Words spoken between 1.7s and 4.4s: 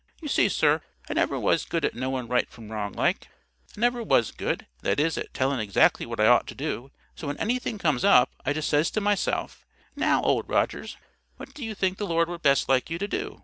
at knowin' right from wrong like. I never was